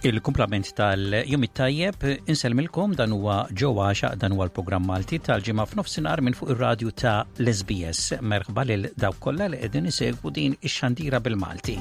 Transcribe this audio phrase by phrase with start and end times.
[0.00, 6.36] Il-kumplament tal-jum it-tajjeb inselmilkom dan huwa ġewwa xaq dan huwa l-programm Malti tal-ġimgħa f'nofsinhar minn
[6.38, 8.20] fuq ir-radju ta' l-SBS.
[8.22, 11.74] Merħba lil dawk kollha li qegħdin isegwu din ix-xandira bil-Malti.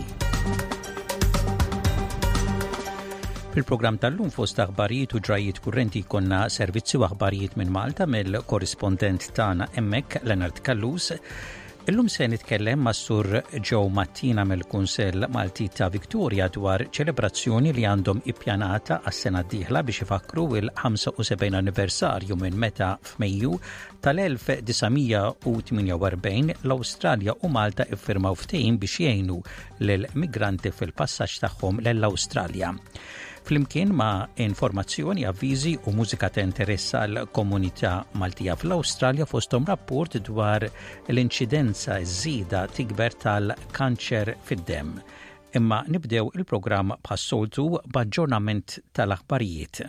[3.53, 9.69] Fil-programm tal-lum fost aħbarijiet u ġrajiet kurrenti konna servizzi u aħbarijiet minn Malta mill-korrispondent tagħna
[9.77, 11.13] hemmhekk Leonard Kallus
[11.89, 18.19] Illum se nitkellem ma' sur Joe Mattina mill-Kunsell Malti ta' Viktoria dwar ċelebrazzjoni li għandhom
[18.33, 23.53] ippjanata għas-sena d-dieħla biex ifakru il-75 anniversarju minn meta f'Mejju
[24.03, 29.37] tal-1948 l-Awstralja u Malta iffirmaw ftehim biex jgħinu
[29.87, 32.69] lill migranti fil-passaġġ tagħhom l-Awstralja
[33.47, 40.65] flimkien ma' informazzjoni, avviżi u mużika ta' interess għal komunità Maltija fl-Awstralja fostom rapport dwar
[41.13, 44.97] l-inċidenza żida tikber tal-kanċer fid-dem.
[45.61, 49.85] Imma nibdew il-programm bħas-soltu b'aġġornament tal-aħbarijiet.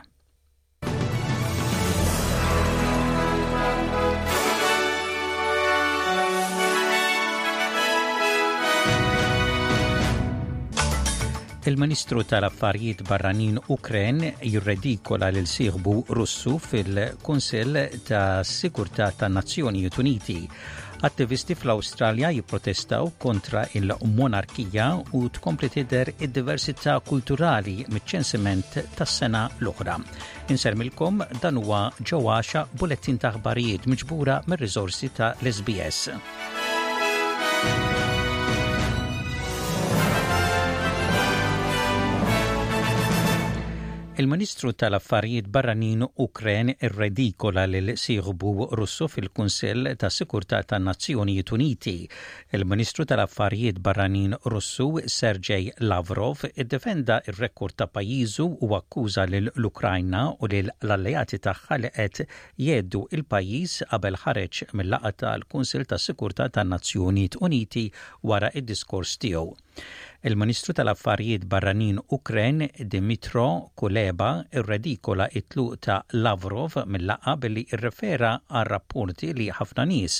[11.68, 20.36] Il-Ministru tal-Affarijiet Barranin Ukren jirredikola lil sieħbu Russu fil-Kunsell ta' Sikurtà tan-Nazzjonijiet Uniti.
[21.04, 24.86] Attivisti fl-Awstralja jipprotestaw kontra il-monarkija
[25.18, 29.98] u tkompli tidher id-diversità kulturali miċ-ċensiment tas-sena l-oħra.
[30.48, 36.16] Insermilkom dan huwa ġewaxa bulettin ta' ħbarijiet miġbura mir-riżorsi ta' l-SBS.
[44.18, 51.92] Il-Ministru tal-Affarijiet Barranin Ukren irredikola lil sieħbu Russu fil-Kunsell ta' Sikurtà tan Nazzjonijiet Uniti.
[52.58, 60.50] Il-Ministru tal-Affarijiet Barranin Russu Sergej Lavrov iddefenda ir-rekord ta' pajizu u akkuża lil l-Ukrajna u
[60.50, 62.24] lil l-alleati tagħha li qed
[62.66, 67.86] jeddu il-pajjiż qabel ħareġ mill-laqgħa tal-Kunsell ta' Sikurtà tan Nazzjonijiet Uniti
[68.26, 69.52] wara id-diskors tiegħu.
[70.20, 79.28] Il-Ministru tal-Affarijiet Barranin Ukren Dimitro Kuleba irredikola it-tluq ta' Lavrov mill-laqa billi irrefera għal rapporti
[79.38, 80.16] li ħafna nies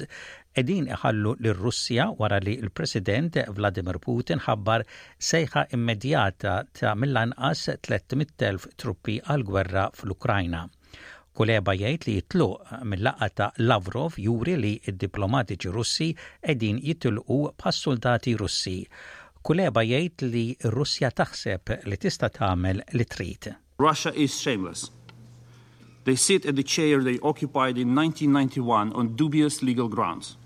[0.63, 4.87] edin iħallu l-Russja wara li l-President Vladimir Putin ħabbar
[5.33, 10.63] sejħa immedjata ta' mill-anqas 300.000 truppi għal-gwerra fl-Ukrajna.
[11.35, 16.13] Kuleba jgħid li jitluq mill-laqqa ta' Lavrov juri li id-diplomatiċi Russi
[16.55, 18.79] edin jitluqu pas-soldati Russi
[19.45, 23.53] jgħid li Russja taħseb li tista' tagħmel li trid.
[23.79, 24.91] Russia is shameless.
[26.05, 30.37] They sit at the chair they occupied in 1991 on dubious legal grounds,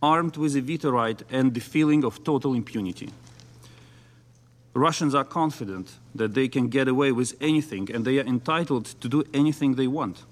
[0.00, 3.10] armed with a veto right and the feeling of total impunity.
[4.74, 9.08] Russians are confident that they can get away with anything and they are entitled to
[9.08, 10.22] do anything they want.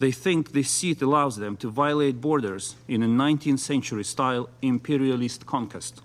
[0.00, 5.46] They think this seat allows them to violate borders in a 19th century style imperialist
[5.46, 6.02] conquest.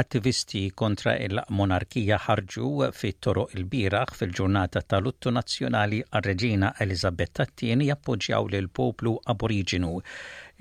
[0.00, 2.68] Attivisti kontra il-monarkija ħarġu
[3.00, 9.90] fit toroq il-biraħ fil-ġurnata tal-Uttu Nazzjonali għal-Reġina Elizabetta tieni jappoġġjaw lil poplu aboriġinu.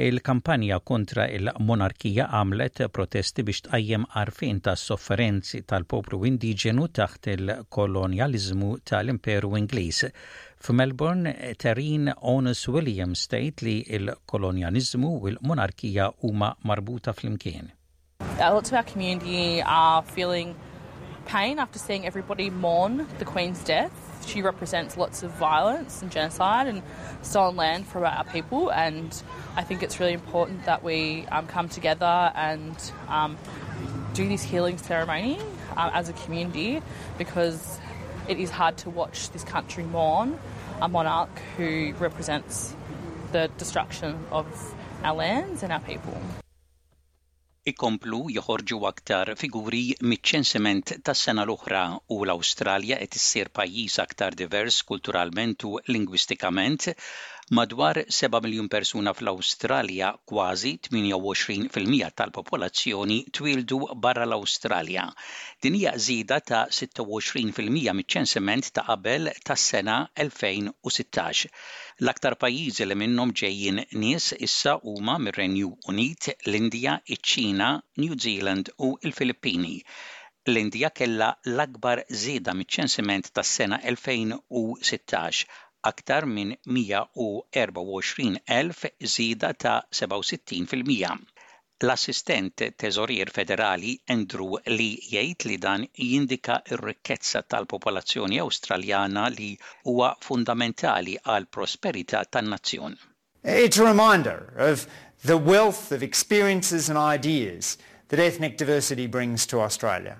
[0.09, 9.53] Il-kampanja kontra il-monarkija għamlet protesti biex tqajjem għarfin ta' sofferenzi tal-poplu indiġenu taħt il-kolonializmu tal-Imperu
[9.63, 10.05] Ingliż.
[10.59, 17.77] F'Melbourne, Terin Onus Williams state li il-kolonializmu u il-monarkija huma marbuta fl-imkien.
[18.49, 20.55] Lots of our community are feeling
[21.27, 23.91] pain after seeing everybody mourn the Queen's death.
[24.25, 26.81] She represents lots of violence and genocide and
[27.21, 29.15] stolen land from our people, and
[29.55, 32.75] I think it's really important that we um, come together and
[33.07, 33.37] um,
[34.15, 35.37] do this healing ceremony
[35.77, 36.81] uh, as a community
[37.19, 37.79] because
[38.27, 40.37] it is hard to watch this country mourn
[40.81, 42.75] a monarch who represents
[43.33, 44.47] the destruction of
[45.03, 46.19] our lands and our people.
[47.69, 49.81] ikomplu joħorġu aktar figuri
[50.13, 51.83] miċ-ċensiment tas-sena l-oħra
[52.17, 56.89] u l-Awstralja qed issir pajjiż aktar divers kulturalment u lingwistikament
[57.57, 65.03] Madwar 7 miljun persuna fl-Awstralja, kważi 28% tal-popolazzjoni twildu barra l-Awstralja.
[65.65, 71.49] Din hija żieda ta' 26% miċ-ċensiment ta' qabel tas-sena 2016.
[72.05, 77.67] L-aktar pajjiżi li minnhom ġejjin nies issa huma mir-Renju Unit, l-Indja, iċ-Ċina,
[78.05, 79.75] New Zealand u l-Filippini
[80.53, 85.45] l-Indija kella l-akbar żieda miċ-ċensiment tas-sena 2016
[85.87, 88.85] aktar minn 124.000 elf
[89.57, 90.85] ta' 67
[91.83, 99.55] L-assistent teżorier federali Andrew li jgħid li dan jindika r-rikkezza tal-popolazzjoni australjana li
[99.87, 102.99] huwa fundamentali għal prosperità tan-nazzjon.
[103.43, 104.85] It's a reminder of
[105.25, 107.79] the wealth of experiences and ideas
[108.09, 110.17] that ethnic diversity brings to Australia.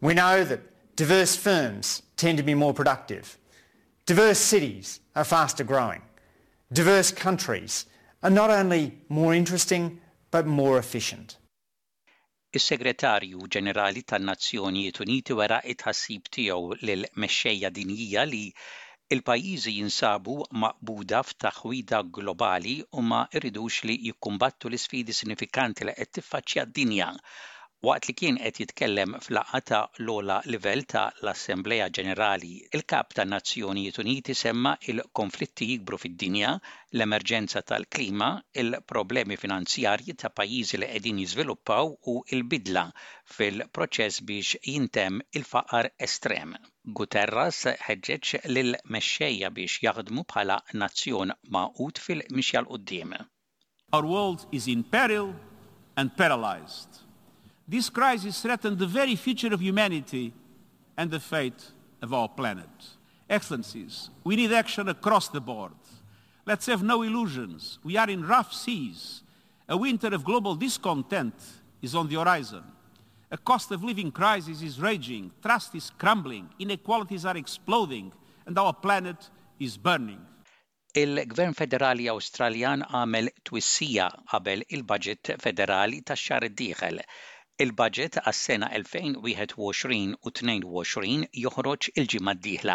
[0.00, 0.60] We know that
[0.96, 3.38] diverse firms tend to be more productive
[4.08, 6.00] Diverse cities are faster growing.
[6.72, 7.84] Diverse countries
[8.22, 10.00] are not only more interesting
[10.34, 11.28] but more efficient.
[12.56, 18.42] Is-Segretarju Ġenerali tan-Nazzjonijiet Uniti wara it-ħassib tiegħu lil mexxejja dinjija li
[19.18, 26.64] il-pajjiżi jinsabu maqbuda f'taħwida globali u ma rridux li jikkumbattu l-isfidi sinifikanti li qed tiffaċċja
[26.70, 27.12] d-dinja
[27.86, 32.48] Waqt li kien qed jitkellem fl-laqgħa ta' l-ola livell ta' l-Assembleja Ġenerali,
[32.78, 36.50] il-Kap ta' Nazzjonijiet Uniti semma il-konflitti jikbru fid-dinja,
[36.96, 38.30] l-emerġenza tal-klima,
[38.64, 42.84] il-problemi finanzjarji ta' pajjiżi li qegħdin jiżviluppaw u il-bidla
[43.38, 46.56] fil-proċess biex jintem il-faqar estrem.
[47.02, 53.14] Guterras ħeġġeġ lil-mexxejja biex jaħdmu bħala nazzjon maqut fil-mixja l-qudiem.
[53.92, 55.36] Our world is in peril
[55.96, 57.04] and paralyzed.
[57.68, 60.32] this crisis threatens the very future of humanity
[60.96, 61.66] and the fate
[62.00, 62.70] of our planet.
[63.28, 65.72] Excellencies, we need action across the board.
[66.46, 67.78] Let's have no illusions.
[67.84, 69.22] We are in rough seas.
[69.68, 71.34] A winter of global discontent
[71.82, 72.64] is on the horizon.
[73.30, 78.10] A cost of living crisis is raging, trust is crumbling, inequalities are exploding,
[78.46, 79.28] and our planet
[79.60, 80.20] is burning.
[80.96, 86.48] Il-Gvern Federali Awstraljan għamel twissija qabel il-Budget Federali tax-xahar
[87.64, 92.74] Il-budget għas-sena 2021 u 2022 joħroġ il-ġimgħa d-dieħla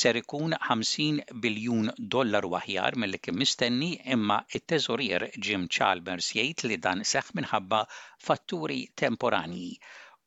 [0.00, 6.78] ser ikun 50 biljun dollar waħjar mill kien mistenni imma it-teżorier Jim Chalmers jgħid li
[6.88, 7.80] dan seħ minħabba
[8.26, 9.70] fatturi temporanji.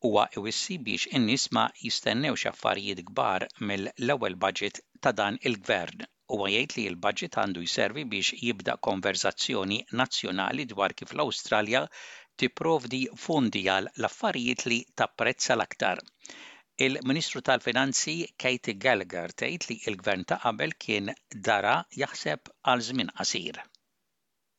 [0.09, 6.01] Huwa iwissi biex in-nies ma jistennew xaffarijiet kbar mill-ewwel budget ta' dan il-gvern.
[6.33, 11.85] Huwa jgħid li l-budget għandu jservi biex jibda konverzazzjoni nazzjonali dwar kif l-Awstralja
[12.37, 14.07] tipprovdi għal
[14.69, 15.99] li tapprezza l-aktar.
[16.77, 23.61] Il-Ministru tal-Finanzi Katie Gallagher tgħid li l-Gvern ta' qabel kien dara jaħseb għal żmien qasir.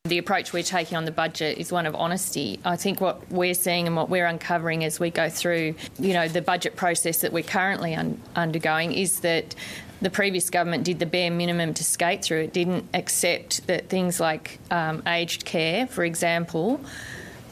[0.07, 2.59] The approach we're taking on the budget is one of honesty.
[2.63, 6.29] I think what we're seeing and what we're uncovering as we go through, you know,
[6.29, 9.53] the budget process that we're currently un- undergoing is that
[10.01, 12.43] the previous government did the bare minimum to skate through.
[12.43, 16.79] It didn't accept that things like um, aged care, for example,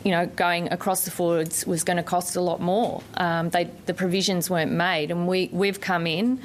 [0.06, 3.02] you know, going across the forwards was going to cost a lot more.
[3.18, 6.40] Um, they, the provisions weren't made, and we, we've come in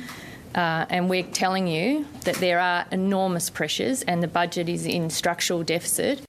[0.55, 5.11] uh, and we're telling you that there are enormous pressures and the budget is in
[5.11, 6.23] structural deficit.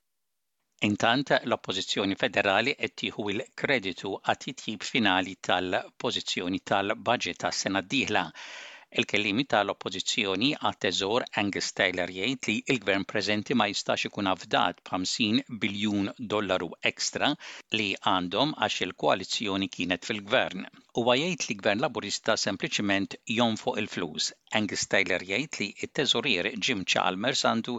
[0.89, 8.01] Intant l-oppożizzjoni federali qed tieħu il-kreditu għat titjib finali tal-pożizzjoni tal-budget tas-sena d
[8.93, 15.53] Il-kellimi tal-oppożizzjoni għat-teżor Angus Taylor jgħid li il gvern prezenti ma jistax ikun avdat b'50
[15.61, 17.29] biljun dollaru ekstra
[17.77, 20.67] li għandhom għax il-koalizzjoni kienet fil-gvern.
[20.99, 24.27] U jgħid li gvern laburista sempliciment jonfu il-flus.
[24.59, 27.77] Angus Taylor jgħid li t-teżorier Jim Chalmers għandu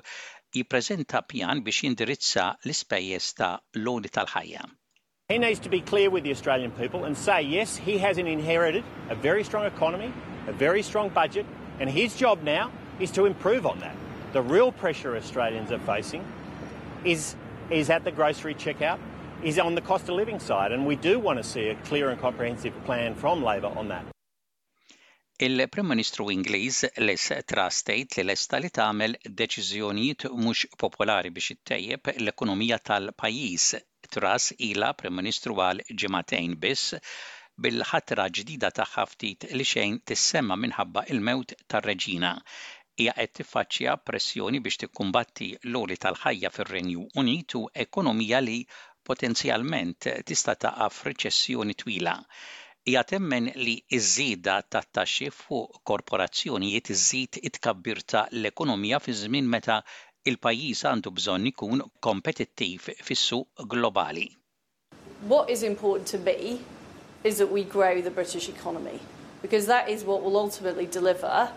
[0.57, 3.53] jiprezenta pjan biex jindirizza l ispejjes ta'
[3.85, 4.65] loni tal-ħajja.
[5.29, 8.27] He needs to be clear with the Australian people and say yes, he has an
[8.27, 10.09] inherited a very strong economy
[10.47, 11.47] a very strong budget,
[11.81, 13.95] and his job now is to improve on that.
[14.33, 16.25] The real pressure Australians are facing
[17.05, 17.35] is,
[17.71, 18.99] is at the grocery checkout,
[19.43, 22.11] is on the cost of living side, and we do want to see a clear
[22.11, 24.05] and comprehensive plan from Labor on that.
[25.39, 32.13] Il-Prim Ministru Ingliż Liz Truss tgħid li lesta li tagħmel deċiżjonijiet mhux popolari biex ittejjeb
[32.13, 33.65] l-ekonomija tal-pajjiż.
[34.13, 36.95] Truss ilha Prim Ministru għal ġimagħtejn biss
[37.63, 42.31] bil-ħatra ġdida ta' ftit li xejn tissemma minħabba il-mewt tar-Reġina
[43.03, 48.57] hija qed tiffaċċja pressjoni biex tikkumbatti l-oli tal-ħajja fir-Renju Unitu ekonomija li
[49.11, 52.17] potenzjalment tista' taqaf riċessjoni twila.
[52.89, 59.79] Hija temmen li iż-żieda tat-taxxi fuq korporazzjonijiet iż-żid itkabbirta l-ekonomija fi żmien meta
[60.31, 64.29] il-pajjiż għandu bżonn ikun kompetittiv fis-suq globali.
[65.35, 66.37] What is important to be
[67.25, 68.99] is that we grow the British economy
[69.43, 71.51] because that is what will ultimately deliver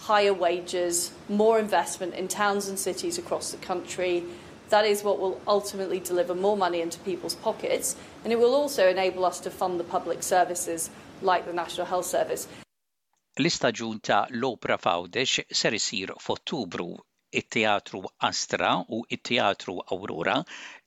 [0.00, 4.22] higher wages, more investment in towns and cities across the country.
[4.70, 8.86] That is what will ultimately deliver more money into people's pockets, and it will also
[8.88, 10.90] enable us to fund the public services
[11.22, 12.46] like the National Health Service.
[13.42, 16.94] L-istaġun ta' l-Opra Fawdex ser isir f'Ottubru
[17.32, 20.36] it-Teatru Astra u it-Teatru Aurora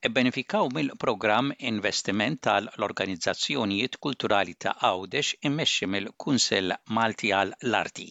[0.08, 8.08] ebbenefikaw mill-programm Investiment tal-Organizzazzjonijiet Kulturali ta' Għawdex immexxi mill kunsel Malti għall-Arti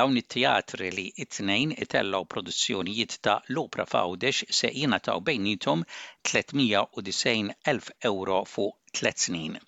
[0.00, 5.86] dawn it-teatri li it-tnejn itellaw produzzjonijiet ta' l-Opra Fawdex se jingħataw bejnietom
[6.32, 9.58] 390,000 euro fuq tliet snin.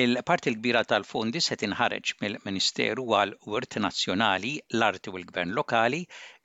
[0.00, 5.98] Il-parti l-kbira tal-fondi se tinħareġ mill-Ministeru għal Wirt Nazzjonali, l-Arti u l-Gvern Lokali,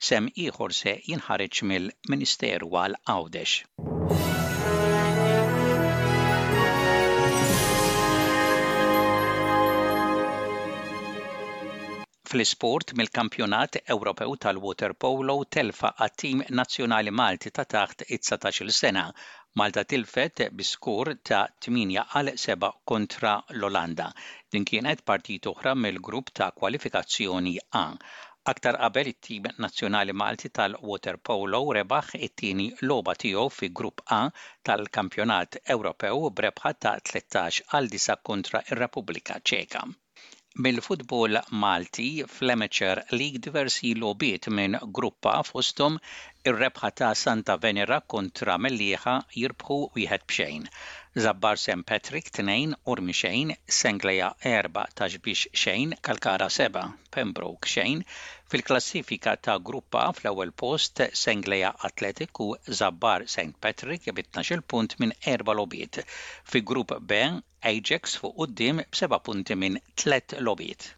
[0.08, 3.62] sem ieħor se jinħareġ mill-Ministeru għal Għawdex.
[12.28, 19.06] fl-isport mill-kampjonat Ewropew tal-Water Polo telfa għat-tim nazzjonali Malti ta' taħt 19 sena
[19.58, 21.38] Malta tilfet biskur ta'
[21.68, 24.04] 8 għal 7 kontra l-Olanda.
[24.54, 27.82] Din kienet partit oħra mill-grupp ta' kwalifikazzjoni A.
[28.52, 34.22] Aktar qabel it-tim nazzjonali Malti tal-Water Polo rebaħ it-tieni loba tiegħu fi grupp A
[34.70, 39.88] tal-Kampjonat Ewropew brebħa ta' 13 għal 9 kontra ir-Repubblika Ċeka
[40.64, 45.98] mill-futbol Malti fl-Amateur League diversi lobiet minn gruppa fostom
[46.50, 50.64] ir-rebħa ta' Santa Venera kontra Mellieħa jirbħu wieħed bxejn.
[51.26, 51.84] Zabbar St.
[51.92, 56.82] Patrick 2, Urmi xejn, Sengleja 4, Taġbix xejn, Kalkara 7,
[57.18, 58.02] Pembroke xejn,
[58.50, 62.50] fil-klassifika ta' gruppa fl-ewwel post Sengleja Atletik u
[62.82, 63.54] Zabbar St.
[63.62, 66.02] Patrick b-12 punt minn erba lobiet.
[66.44, 67.22] Fi grupp B
[67.66, 70.94] Ajax fuq quddiem b'seba' punti minn tlet lobiet.